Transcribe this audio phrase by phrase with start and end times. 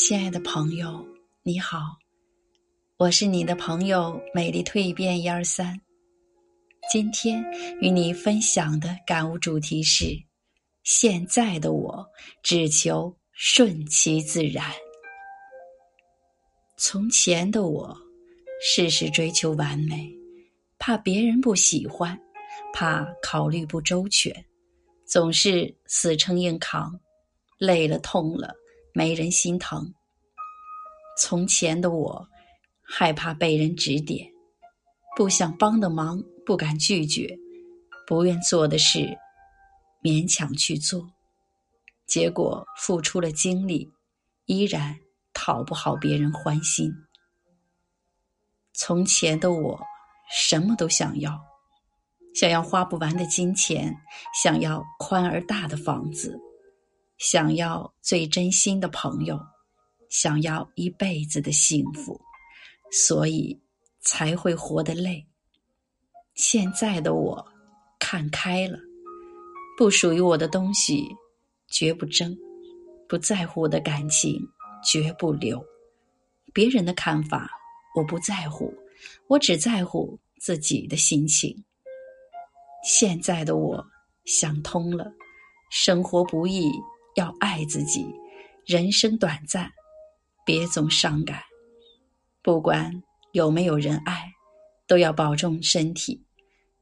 [0.00, 1.04] 亲爱的朋友，
[1.42, 1.80] 你好，
[2.98, 5.78] 我是你的朋友美丽蜕变一二三。
[6.88, 7.44] 今天
[7.80, 10.16] 与你分享的感悟主题是：
[10.84, 12.06] 现在的我
[12.44, 14.70] 只求顺其自然。
[16.76, 17.94] 从前的我，
[18.62, 20.08] 事事追求完美，
[20.78, 22.16] 怕别人不喜欢，
[22.72, 24.32] 怕考虑不周全，
[25.04, 26.98] 总是死撑硬扛，
[27.58, 28.54] 累了痛了。
[28.98, 29.94] 没人心疼。
[31.16, 32.28] 从前的我，
[32.82, 34.28] 害怕被人指点，
[35.16, 37.38] 不想帮的忙不敢拒绝，
[38.08, 39.16] 不愿做的事
[40.02, 41.08] 勉强去做，
[42.08, 43.88] 结果付出了精力，
[44.46, 44.98] 依然
[45.32, 46.92] 讨不好别人欢心。
[48.72, 49.80] 从前的我，
[50.28, 51.38] 什么都想要，
[52.34, 53.96] 想要花不完的金钱，
[54.42, 56.36] 想要宽而大的房子。
[57.18, 59.38] 想要最真心的朋友，
[60.08, 62.20] 想要一辈子的幸福，
[62.92, 63.60] 所以
[64.00, 65.26] 才会活得累。
[66.34, 67.44] 现在的我
[67.98, 68.78] 看开了，
[69.76, 71.08] 不属于我的东西
[71.68, 72.36] 绝不争，
[73.08, 74.40] 不在乎的感情
[74.84, 75.60] 绝不留。
[76.54, 77.50] 别人的看法
[77.96, 78.72] 我不在乎，
[79.26, 81.64] 我只在乎自己的心情。
[82.84, 83.84] 现在的我
[84.24, 85.12] 想通了，
[85.68, 86.70] 生活不易。
[87.18, 88.06] 要爱自己，
[88.64, 89.68] 人生短暂，
[90.46, 91.42] 别总伤感。
[92.42, 93.02] 不管
[93.32, 94.32] 有没有人爱，
[94.86, 96.16] 都要保重身体；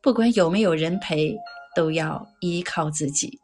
[0.00, 1.36] 不管有没有人陪，
[1.74, 3.36] 都要依靠自己。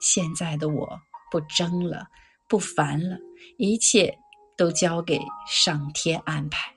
[0.00, 0.86] 现在的我
[1.30, 2.06] 不争了，
[2.46, 3.16] 不烦了，
[3.56, 4.14] 一切
[4.54, 6.70] 都交给上天安排。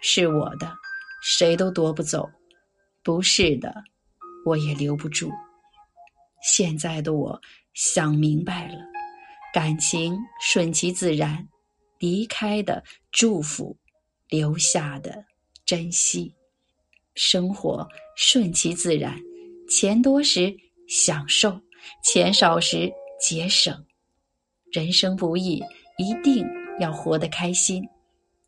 [0.00, 0.74] 是我的，
[1.22, 2.22] 谁都夺不走；
[3.02, 3.84] 不是的，
[4.46, 5.30] 我也留不住。
[6.42, 7.38] 现在的我。
[7.74, 8.78] 想明白了，
[9.52, 11.46] 感情顺其自然，
[11.98, 13.76] 离开的祝福，
[14.28, 15.24] 留下的
[15.66, 16.32] 珍惜，
[17.16, 19.20] 生活顺其自然，
[19.68, 20.56] 钱多时
[20.88, 21.60] 享受，
[22.04, 22.90] 钱少时
[23.20, 23.84] 节省。
[24.70, 25.62] 人生不易，
[25.98, 26.46] 一定
[26.78, 27.82] 要活得开心。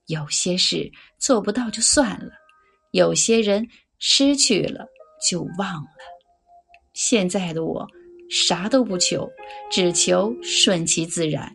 [0.06, 2.31] 有些事做不到就算了，
[2.93, 3.69] 有些人
[3.99, 4.87] 失去了
[5.28, 5.91] 就忘了。
[6.93, 7.84] 现在的我。
[8.29, 9.31] 啥都不求，
[9.71, 11.55] 只求顺其自然。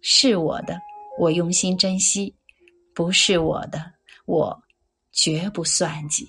[0.00, 0.78] 是我的，
[1.18, 2.34] 我用心珍惜；
[2.94, 3.78] 不是我的，
[4.26, 4.62] 我
[5.12, 6.26] 绝不算计。